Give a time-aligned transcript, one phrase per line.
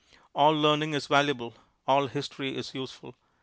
[0.33, 1.53] All learning is valuable;
[1.85, 3.15] all history is useful.